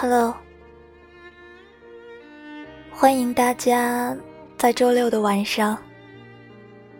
[0.00, 0.34] Hello，
[2.90, 4.16] 欢迎大家
[4.56, 5.76] 在周六的晚上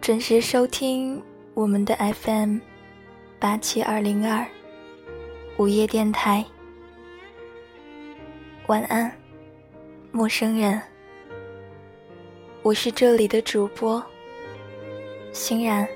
[0.02, 1.22] 准时收听
[1.54, 2.58] 我们的 FM
[3.38, 4.46] 八七二零二
[5.56, 6.44] 午夜电台。
[8.66, 9.10] 晚安，
[10.12, 10.78] 陌生人。
[12.60, 14.04] 我是这里的主播
[15.32, 15.88] 欣然。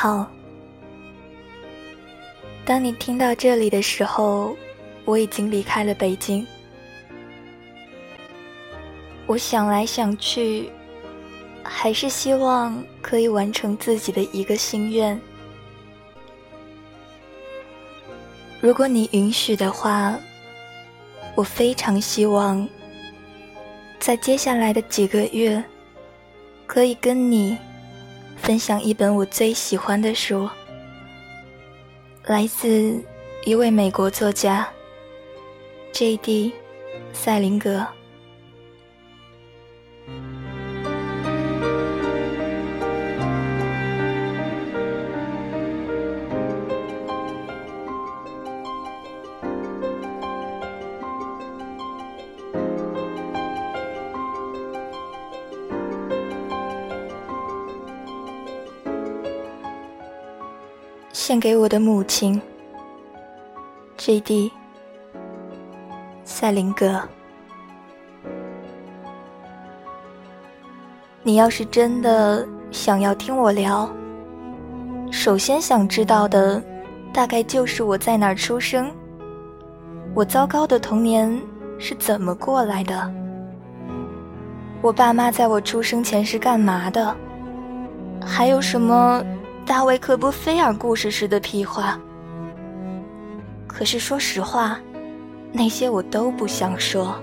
[0.00, 0.24] 好，
[2.64, 4.56] 当你听到这里的时候，
[5.04, 6.46] 我已经离开了北京。
[9.26, 10.70] 我想来想去，
[11.64, 15.20] 还是希望可以完成自己的一个心愿。
[18.60, 20.16] 如果你允许的话，
[21.34, 22.68] 我非常希望
[23.98, 25.60] 在接下来的几个月，
[26.68, 27.58] 可以跟你。
[28.38, 30.48] 分享一本我最喜欢的书，
[32.24, 33.02] 来自
[33.44, 34.66] 一位美国作家
[35.92, 36.54] J.D.
[37.12, 37.86] 塞林格。
[61.28, 62.40] 献给我的母亲
[63.98, 64.50] ，J.D.
[66.24, 67.02] 塞林格。
[71.22, 73.86] 你要是真的想要听我聊，
[75.10, 76.62] 首先想知道的，
[77.12, 78.90] 大概就是我在哪儿出生，
[80.14, 81.38] 我糟糕的童年
[81.78, 83.12] 是怎么过来的，
[84.80, 87.14] 我爸妈在我出生前是干嘛的，
[88.18, 89.22] 还有什么？
[89.68, 92.00] 大卫·科波菲尔故事时的屁话。
[93.66, 94.80] 可是说实话，
[95.52, 97.14] 那些我都不想说。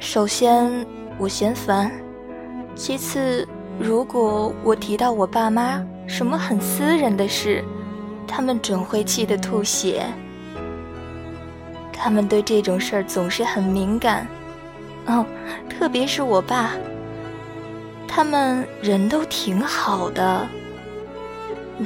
[0.00, 0.84] 首先，
[1.16, 1.88] 我嫌烦；
[2.74, 3.46] 其次，
[3.78, 7.62] 如果我提到我爸妈什么很私人的事，
[8.26, 10.04] 他们准会气得吐血。
[11.92, 14.26] 他们对这种事儿总是很敏感，
[15.06, 15.24] 哦，
[15.70, 16.72] 特别是我爸。
[18.08, 20.44] 他们人都挺好的。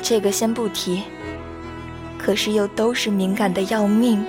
[0.02, 1.02] 这个先不提，
[2.18, 4.24] 可是又都是敏感的要命。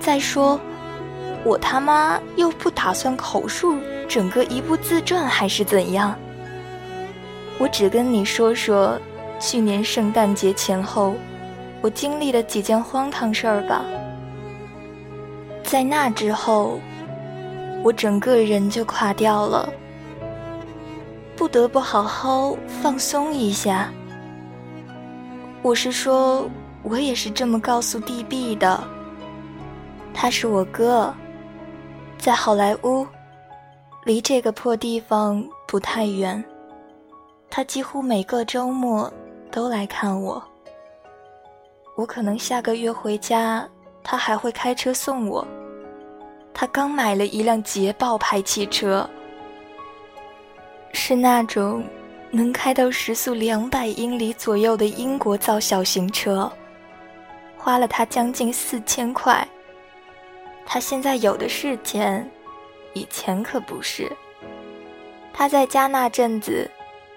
[0.00, 0.58] 再说，
[1.44, 3.76] 我他妈又不打算口述
[4.08, 6.16] 整个一部自传，还是怎样？
[7.58, 8.98] 我只跟你说说，
[9.38, 11.14] 去年圣诞节前后，
[11.80, 13.84] 我经历了几件荒唐事儿吧。
[15.62, 16.80] 在那之后，
[17.82, 19.68] 我整个人就垮掉了。
[21.38, 23.92] 不得不好好放松一下。
[25.62, 26.50] 我是说，
[26.82, 28.82] 我也是这么告诉 D.B 的。
[30.12, 31.14] 他是我哥，
[32.18, 33.06] 在好莱坞，
[34.02, 36.44] 离这个破地方不太远。
[37.48, 39.10] 他几乎每个周末
[39.52, 40.42] 都来看我。
[41.94, 43.64] 我可能下个月回家，
[44.02, 45.46] 他还会开车送我。
[46.52, 49.08] 他刚买了一辆捷豹牌汽车。
[50.92, 51.84] 是那种
[52.30, 56.50] 能开到时速两百英里左右的英国造小型车，
[57.56, 59.46] 花了他将近四千块。
[60.66, 62.28] 他现在有的是钱，
[62.92, 64.10] 以前可不是。
[65.32, 66.70] 他在家那阵子，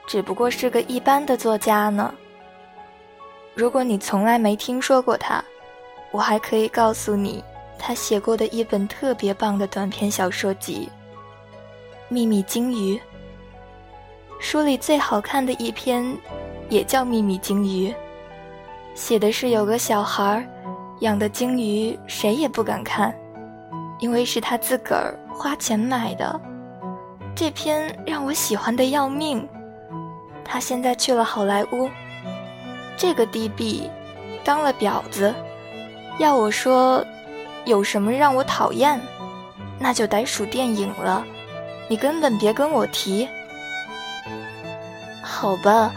[0.08, 2.14] 只不过是个一般的作家呢。
[3.54, 5.44] 如果你从来没听说过他，
[6.12, 7.44] 我还可以告诉你，
[7.78, 10.88] 他写过的一本特别棒的短篇小说集
[12.08, 12.96] 《秘密鲸鱼》。
[14.42, 16.18] 书里最好看的一篇，
[16.68, 17.90] 也叫《秘密鲸鱼》，
[18.96, 20.44] 写的是有个小孩
[21.02, 23.16] 养的鲸鱼，谁也不敢看，
[24.00, 26.42] 因为是他自个儿花钱买的。
[27.36, 29.48] 这篇让我喜欢的要命。
[30.44, 31.88] 他现在去了好莱坞，
[32.98, 33.92] 这个 DB
[34.44, 35.32] 当了婊子。
[36.18, 37.06] 要我说，
[37.64, 39.00] 有什么让我讨厌，
[39.78, 41.24] 那就得数电影了。
[41.88, 43.30] 你根本别跟我提。
[45.32, 45.94] 好吧，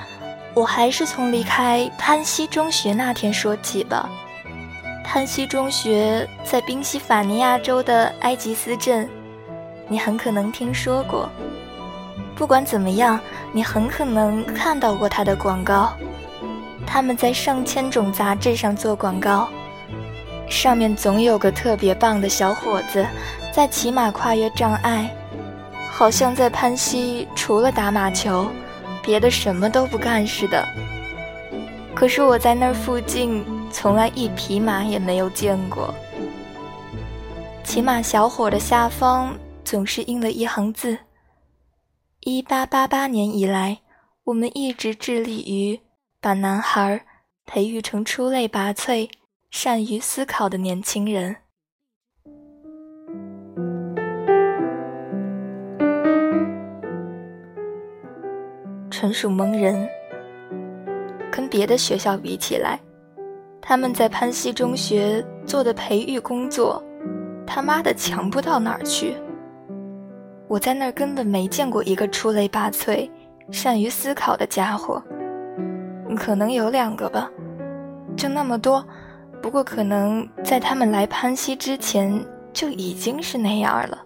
[0.55, 4.09] 我还是从离开潘西中学那天说起吧。
[5.05, 9.11] 潘西中学在宾夕法尼亚州的埃吉斯镇，
[9.89, 11.29] 你很可能听说过。
[12.37, 13.19] 不管怎么样，
[13.53, 15.93] 你很可能看到过他的广告。
[16.87, 19.49] 他们在上千种杂志上做广告，
[20.49, 23.05] 上面总有个特别棒的小伙子
[23.53, 25.11] 在骑马跨越障碍，
[25.91, 28.49] 好像在潘西除了打马球，
[29.05, 30.67] 别的什么都不干似的。
[31.95, 35.95] 可是我在那儿附近从来一匹马也没有见过。
[37.63, 40.99] 骑马小伙的下方总是印了一行字
[42.21, 43.81] ：“一八八八年以来，
[44.25, 45.81] 我们一直致力于
[46.21, 47.05] 把男孩
[47.45, 49.11] 培育成出类拔萃。”
[49.55, 51.37] 善于思考的年轻人，
[59.05, 59.87] 纯属蒙人。
[61.31, 62.81] 跟别的学校比起来，
[63.61, 66.83] 他们在潘西中学做的培育工作，
[67.47, 69.15] 他妈的强不到哪儿去。
[70.49, 73.11] 我在那儿根本没见过一个出类拔萃、
[73.51, 75.03] 善于思考的家伙，
[76.17, 77.31] 可能有两个吧，
[78.17, 78.83] 就那么多。
[79.43, 82.25] 不过，可能在他们来潘西之前
[82.55, 83.99] 就已经是那样了。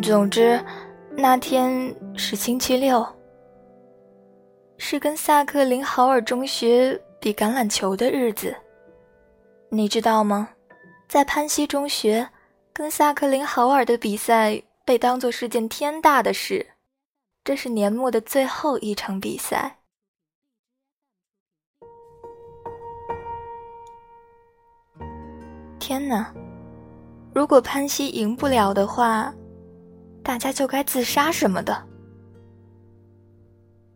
[0.00, 0.62] 总之，
[1.16, 3.06] 那天是星期六，
[4.78, 8.54] 是跟萨克林豪尔中学比橄榄球的日子。
[9.68, 10.48] 你知道吗？
[11.08, 12.28] 在潘西中学。
[12.72, 16.64] 跟萨克林豪尔的比赛被当作是件天大的事，
[17.44, 19.76] 这是年末的最后一场比赛。
[25.78, 26.32] 天哪！
[27.34, 29.34] 如果潘西赢不了的话，
[30.22, 31.86] 大家就该自杀什么的。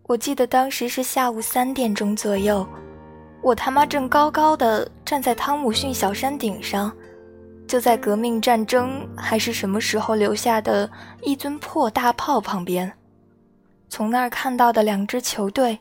[0.05, 2.67] 我记得当时是下午三点钟左右，
[3.43, 6.95] 我他妈正高高的站在汤姆逊小山顶上。
[7.67, 10.89] 就在革命战争还是什么时候留下的
[11.23, 12.93] 一尊破大炮旁边，
[13.89, 15.79] 从那儿看到的两支球队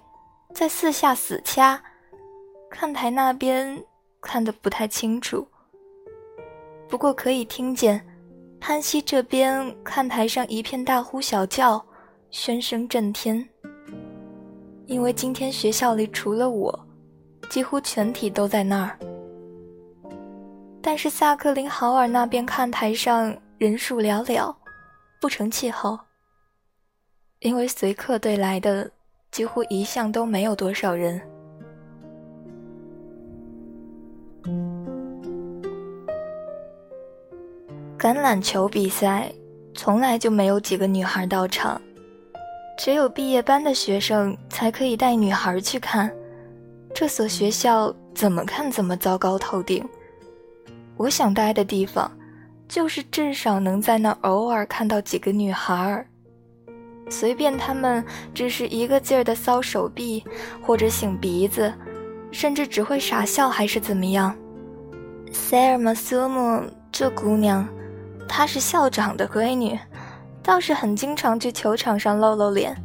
[0.55, 1.79] 在四下死掐，
[2.69, 3.83] 看台那边
[4.21, 5.45] 看得不太清楚，
[6.87, 8.01] 不过可以听见
[8.65, 11.85] 潘西这边看台上一片大呼小叫，
[12.31, 13.45] 喧声震天。
[14.85, 16.87] 因为今天学校里除了我，
[17.49, 18.97] 几乎全体都在那儿。
[20.81, 24.55] 但是萨克林豪尔那边看台上人数寥寥，
[25.19, 25.99] 不成气候。
[27.39, 28.89] 因为随客队来的
[29.29, 31.21] 几乎一向都没有多少人。
[38.03, 39.31] 橄榄球比赛
[39.73, 41.81] 从来就没有几个女孩到场，
[42.77, 46.11] 只有毕业班的学生才可以带女孩去看。
[46.93, 49.87] 这所学校怎么看怎么糟糕透顶。
[50.97, 52.11] 我想待的地方，
[52.67, 56.05] 就是至少能在那偶尔看到几个女孩儿，
[57.09, 58.03] 随便她们
[58.33, 60.21] 只是一个劲儿的搔手臂
[60.61, 61.73] 或者擤鼻子，
[62.31, 64.35] 甚至只会傻笑还是怎么样。
[65.31, 66.61] 塞尔玛苏姆
[66.91, 67.65] 这姑娘，
[68.35, 69.77] 她是校长的闺女，
[70.41, 72.75] 倒是很经常去球场上露露脸，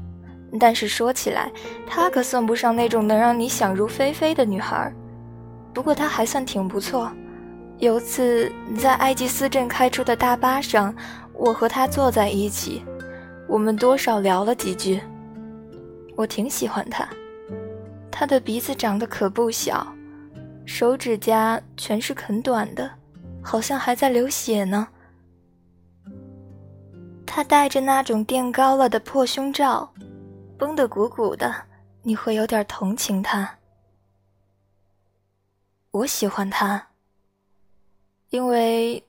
[0.60, 1.50] 但是说起来，
[1.86, 4.92] 她可算不上那种能让你想入非非的女孩。
[5.72, 7.10] 不过她还算挺不错。
[7.78, 10.94] 有次在埃吉斯镇开出的大巴上，
[11.32, 12.84] 我和她坐在一起，
[13.48, 15.00] 我们多少聊了几句。
[16.14, 17.08] 我挺喜欢她，
[18.10, 19.86] 她的鼻子长得可不小，
[20.66, 22.90] 手指甲全是啃短的，
[23.42, 24.88] 好像还在流血呢。
[27.38, 29.88] 他戴着那种垫高了的破胸罩，
[30.58, 31.54] 绷得鼓鼓的，
[32.02, 33.48] 你会有点同情他。
[35.92, 36.84] 我喜欢他。
[38.30, 39.00] 因为，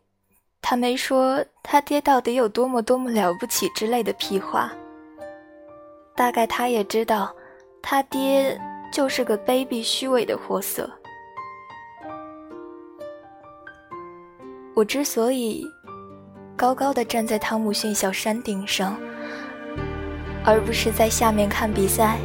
[0.62, 4.72] 他没说他爹到底有多么多么了不起之类的屁话。
[6.16, 7.36] 大概他也知道，
[7.82, 8.62] 他爹
[8.94, 10.88] 就是个卑鄙虚伪的货色。
[14.76, 15.66] 我之所以
[16.60, 18.98] 高高的站在汤姆逊小山顶上，
[20.44, 22.18] 而不是在下面看比赛，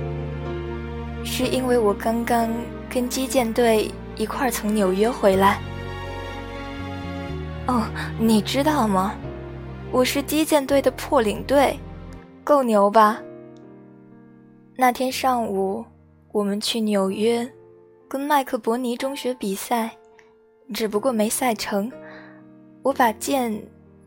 [1.25, 2.51] 是因为我刚刚
[2.91, 5.61] 跟击剑队一块儿从纽约回来。
[7.69, 7.85] 哦，
[8.19, 9.15] 你知道吗？
[9.93, 11.79] 我是击剑队的破领队，
[12.43, 13.23] 够牛吧？
[14.77, 15.85] 那天上午，
[16.33, 17.49] 我们去纽约，
[18.09, 19.93] 跟麦克伯尼中学比赛，
[20.73, 21.89] 只不过没赛成。
[22.83, 23.63] 我把剑，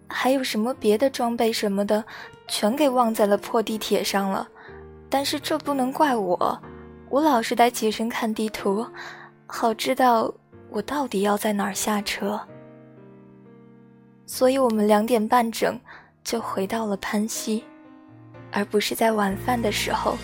[0.07, 2.03] 还有什么别的装备什么的，
[2.47, 4.47] 全给忘在了破地铁上了。
[5.09, 6.61] 但是这不能怪我，
[7.09, 8.85] 我老是得起身看地图，
[9.45, 10.33] 好知道
[10.69, 12.39] 我到底要在哪儿下车。
[14.25, 15.79] 所以我们两点半整
[16.23, 17.63] 就回到了潘西，
[18.51, 20.17] 而不是在晚饭的时候。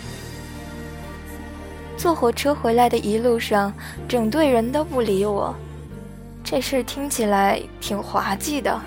[1.96, 3.72] 坐火车回来的一路上，
[4.06, 5.54] 整队人都不理我，
[6.42, 8.78] 这事听起来挺滑稽的。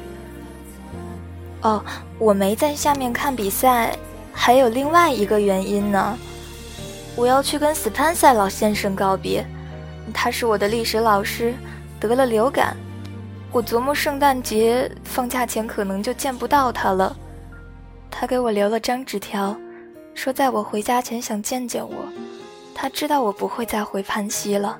[1.67, 1.83] 哦，
[2.17, 3.93] 我没在下面看比赛，
[4.31, 6.17] 还有另外一个原因呢。
[7.13, 9.45] 我要去跟斯潘塞老先生告别，
[10.13, 11.53] 他是我的历史老师，
[11.99, 12.77] 得了流感。
[13.51, 17.13] 我琢磨圣诞节放假前可能就见不到他了。
[18.09, 19.53] 他给我留了张纸条，
[20.13, 21.95] 说在我回家前想见见我。
[22.73, 24.79] 他知道我不会再回潘西了。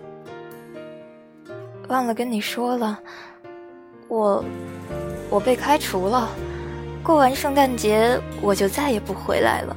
[1.90, 2.98] 忘了跟你说了，
[4.08, 4.46] 我
[5.30, 6.30] 我被开除了。
[7.08, 9.74] 过完圣诞节我就再也不回来了，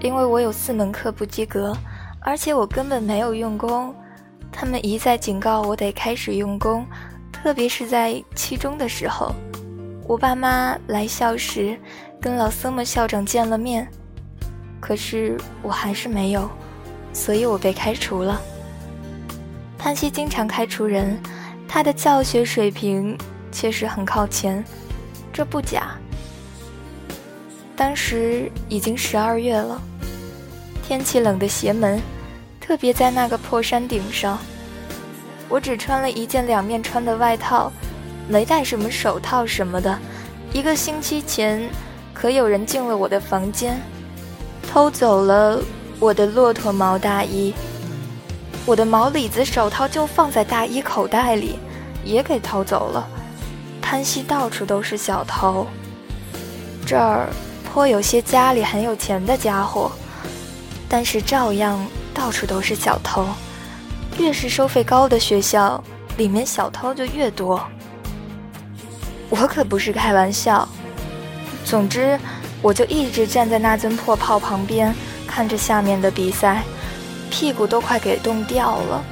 [0.00, 1.72] 因为我有四门课不及格，
[2.18, 3.94] 而且我根本没有用功。
[4.50, 6.84] 他们一再警告我得开始用功，
[7.30, 9.32] 特别是在期中的时候。
[10.08, 11.78] 我爸妈来校时
[12.20, 13.86] 跟老森姆校长见了面，
[14.80, 16.50] 可是我还是没有，
[17.12, 18.40] 所以我被开除了。
[19.78, 21.16] 潘西经常开除人，
[21.68, 23.16] 他的教学水平
[23.52, 24.64] 确实很靠前，
[25.32, 25.96] 这不假。
[27.78, 29.80] 当时已经十二月了，
[30.82, 32.02] 天气冷得邪门，
[32.60, 34.36] 特别在那个破山顶上。
[35.48, 37.70] 我只穿了一件两面穿的外套，
[38.28, 39.96] 没带什么手套什么的。
[40.52, 41.70] 一个星期前，
[42.12, 43.80] 可有人进了我的房间，
[44.68, 45.62] 偷走了
[46.00, 47.54] 我的骆驼毛大衣，
[48.66, 51.60] 我的毛里子手套就放在大衣口袋里，
[52.04, 53.08] 也给偷走了。
[53.80, 55.64] 潘西到处都是小偷，
[56.84, 57.28] 这儿。
[57.72, 59.92] 颇有些家里很有钱的家伙，
[60.88, 63.26] 但是照样到处都是小偷。
[64.18, 65.82] 越是收费高的学校，
[66.16, 67.62] 里面小偷就越多。
[69.30, 70.68] 我可不是开玩笑。
[71.64, 72.18] 总之，
[72.60, 74.92] 我就一直站在那尊破炮旁边，
[75.26, 76.62] 看着下面的比赛，
[77.30, 79.04] 屁股都快给冻掉了。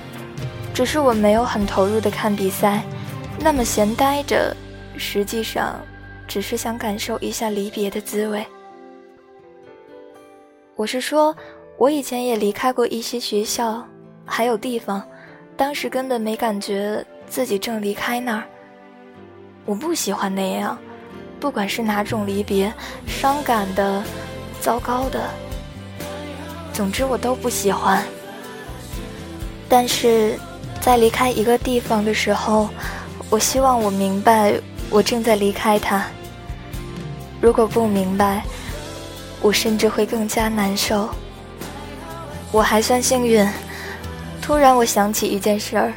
[0.75, 2.83] 只是我没有很投入的看比赛，
[3.39, 4.57] 那么闲呆着，
[4.97, 5.79] 实际上。
[6.27, 8.45] 只是想感受一下离别的滋味。
[10.75, 11.35] 我是说，
[11.79, 13.83] 我以前也离开过一些学校，
[14.25, 15.03] 还有地方，
[15.57, 18.45] 当时根本没感觉自己正离开那儿。
[19.65, 20.79] 我不喜欢那样，
[21.41, 22.73] 不管是哪种离别，
[23.07, 24.03] 伤感的、
[24.61, 25.29] 糟糕的，
[26.73, 28.05] 总之我都不喜欢。
[29.69, 30.39] 但是
[30.81, 32.69] 在离开一个地方的时候，
[33.31, 36.07] 我希望我明白，我正在离开它。
[37.41, 38.43] 如果不明白，
[39.43, 41.09] 我甚至会更加难受。
[42.53, 43.47] 我还算幸运，
[44.41, 45.93] 突然我想起一件事儿，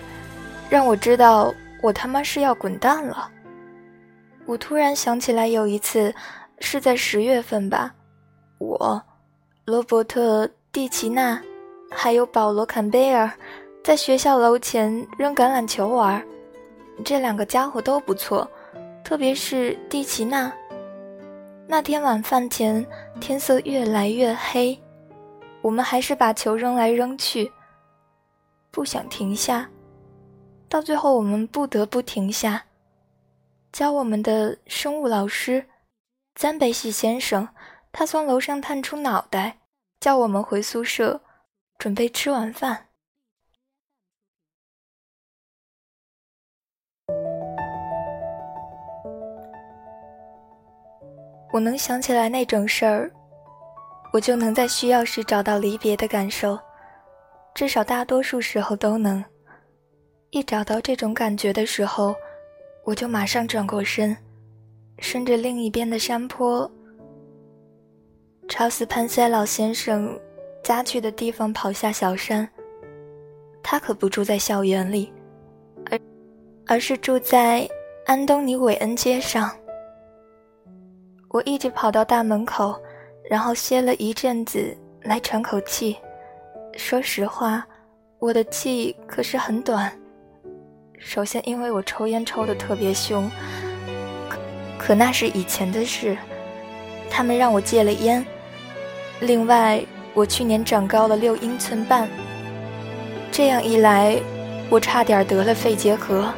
[0.70, 3.30] 让我知道我他妈是要滚蛋了。
[4.46, 6.14] 我突然想起来，有一次
[6.60, 7.94] 是在十月份吧，
[8.58, 9.02] 我、
[9.66, 11.40] 罗伯特·蒂奇纳，
[11.90, 13.32] 还有保罗·坎贝尔，
[13.84, 16.22] 在学校楼前扔橄榄球玩。
[17.06, 18.50] 这两个家伙都不错，
[19.04, 20.52] 特别是蒂奇纳。
[21.72, 22.84] 那天晚饭前，
[23.22, 24.82] 天色越来越黑，
[25.62, 27.52] 我们还是把球扔来扔去，
[28.72, 29.70] 不想停下。
[30.68, 32.66] 到最后，我们不得不停下。
[33.72, 35.70] 教我们的生物老师，
[36.34, 37.48] 赞贝西先生，
[37.92, 39.60] 他从楼上探出脑袋，
[40.00, 41.22] 叫我们回宿舍，
[41.78, 42.88] 准备吃晚饭。
[51.52, 53.12] 我能想起来那种事儿，
[54.14, 56.60] 我就能在需要时找到离别的感受，
[57.56, 59.24] 至少大多数时候都能。
[60.30, 62.16] 一找到这种感觉的时候，
[62.86, 64.16] 我就马上转过身，
[65.00, 66.70] 顺着另一边的山坡，
[68.48, 70.20] 朝斯潘塞老先生
[70.64, 72.48] 家去的地方跑下小山。
[73.64, 75.12] 他可不住在校园里，
[75.90, 76.00] 而
[76.68, 77.68] 而是住在
[78.06, 79.52] 安东尼韦恩街上。
[81.32, 82.76] 我一直跑到大门口，
[83.30, 85.96] 然后歇了一阵子来喘口气。
[86.76, 87.64] 说实话，
[88.18, 89.92] 我的气可是很短。
[90.98, 93.30] 首先，因为我抽烟抽得特别凶，
[94.28, 94.40] 可
[94.80, 96.18] 可那是以前的事，
[97.12, 98.26] 他们让我戒了烟。
[99.20, 99.80] 另外，
[100.16, 102.10] 我去年长高了六英寸半，
[103.32, 104.20] 这样一来，
[104.68, 106.34] 我差点得了肺结核，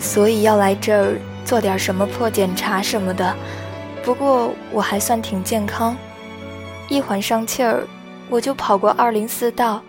[0.00, 3.32] 所以要来这儿做点什么破检查什么的。
[4.06, 5.96] 不过我还算挺健康，
[6.88, 7.84] 一缓上气儿，
[8.30, 9.82] 我就跑过二零四道，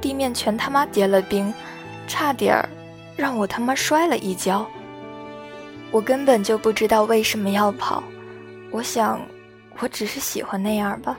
[0.00, 1.52] 地面全他妈结了冰，
[2.08, 2.66] 差点儿
[3.14, 4.66] 让我他妈摔了一跤。
[5.90, 8.02] 我根本就不知道为什么要跑，
[8.70, 9.20] 我想，
[9.80, 11.18] 我只是喜欢那样吧。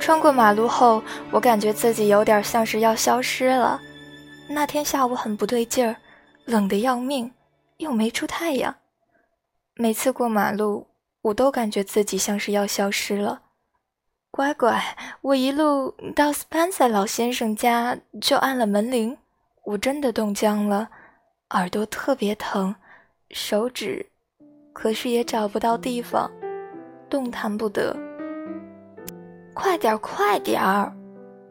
[0.00, 1.00] 穿过马路后，
[1.30, 3.80] 我感觉自己有点像是要消失了。
[4.48, 5.94] 那天下午很不对劲儿，
[6.46, 7.30] 冷得要命，
[7.76, 8.74] 又没出太阳。
[9.80, 10.88] 每次过马路，
[11.22, 13.42] 我都感觉自己像是要消失了。
[14.32, 14.82] 乖乖，
[15.20, 19.16] 我一路到斯潘塞老先生家就按了门铃，
[19.62, 20.88] 我真的冻僵了，
[21.50, 22.74] 耳朵特别疼，
[23.30, 24.04] 手指。
[24.72, 26.28] 可是也找不到地方，
[27.08, 27.96] 动弹不得。
[29.54, 30.92] 快点儿，快点儿！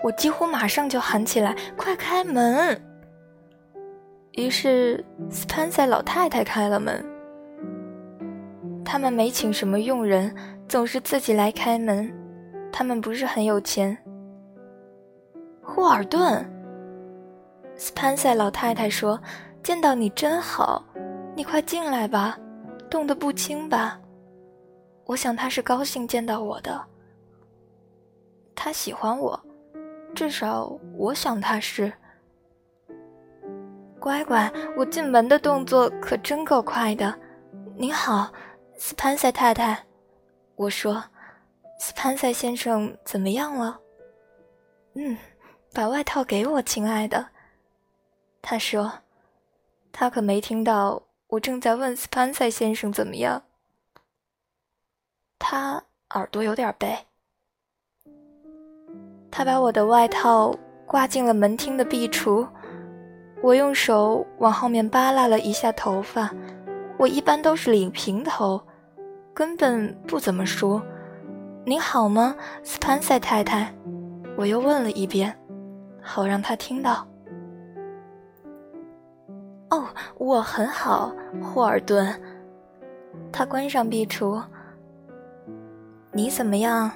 [0.03, 2.81] 我几乎马上就喊起来：“快开门！”
[4.35, 7.05] 于是斯潘塞老太太开了门。
[8.89, 10.33] 他们没请什么佣人，
[10.65, 12.09] 总是自己来开门。
[12.71, 13.97] 他们不是很有钱。
[15.61, 16.49] 霍尔顿，
[17.75, 19.19] 斯潘塞老太太说
[19.61, 20.81] ：“见到你真好，
[21.35, 22.39] 你快进来吧。”
[22.89, 23.99] 冻得不轻吧？
[25.03, 26.81] 我想他是高兴见到我的。
[28.55, 29.37] 他喜欢我，
[30.15, 31.91] 至少我想他是。
[33.99, 37.13] 乖乖，我进门的动作可真够快的。
[37.75, 38.31] 您好，
[38.77, 39.85] 斯潘塞太太。
[40.55, 41.03] 我说，
[41.79, 43.79] 斯潘塞先生怎么样了？
[44.93, 45.17] 嗯，
[45.73, 47.27] 把外套给我，亲爱的。
[48.41, 48.91] 他说，
[49.91, 51.03] 他可没听到。
[51.27, 53.43] 我正在问斯潘塞先生怎么样，
[55.37, 56.97] 他耳朵有点背。
[59.29, 60.55] 他把我的外套
[60.85, 62.47] 挂进了门厅的壁橱，
[63.43, 66.33] 我用手往后面扒拉了一下头发。
[66.97, 68.61] 我一般都是理平头，
[69.33, 70.81] 根本不怎么说
[71.63, 73.71] “您好吗，斯潘塞太太”。
[74.35, 75.35] 我又问了一遍，
[76.01, 77.07] 好让他听到。
[79.69, 79.85] 哦，
[80.17, 82.19] 我很好，霍尔顿。
[83.31, 84.41] 他关上壁橱。
[86.11, 86.91] 你怎么样？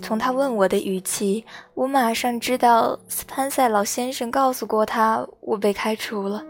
[0.00, 6.42] 从他问我的语气，我马上知道斯潘塞老先生告诉过他我被开除了。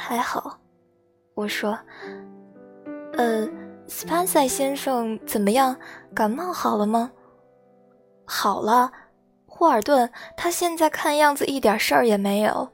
[0.00, 0.56] 还好，
[1.34, 1.76] 我说。
[3.14, 3.48] 呃，
[3.88, 5.76] 斯潘塞先生怎么样？
[6.14, 7.10] 感冒好了吗？
[8.24, 8.92] 好了，
[9.44, 10.08] 霍尔顿。
[10.36, 12.72] 他现在看样子一点事儿也没有。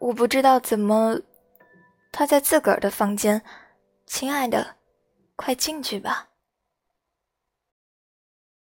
[0.00, 1.16] 我不知道怎么，
[2.10, 3.40] 他在自个儿的房间。
[4.04, 4.74] 亲爱的，
[5.36, 6.26] 快进去吧。